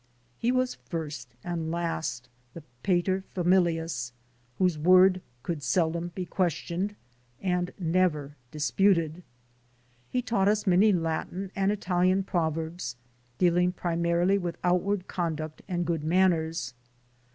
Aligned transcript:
He 0.39 0.51
was 0.51 0.73
first 0.73 1.35
and 1.43 1.69
last 1.69 2.27
the 2.55 2.63
"pater 2.81 3.23
familias," 3.35 4.13
whose 4.57 4.75
word 4.75 5.21
could 5.43 5.61
seldom 5.61 6.07
be 6.15 6.25
questioned, 6.25 6.95
and 7.39 7.71
never 7.77 8.35
disputed. 8.49 9.21
He 10.09 10.23
taught 10.23 10.47
us 10.47 10.65
many 10.65 10.91
Latin 10.91 11.51
and 11.55 11.71
Italian 11.71 12.23
proverbs, 12.23 12.95
dealing 13.37 13.73
primarily 13.73 14.39
with 14.39 14.57
outward 14.63 15.07
conduct 15.07 15.61
and 15.67 15.85
good 15.85 16.03
manners. 16.03 16.73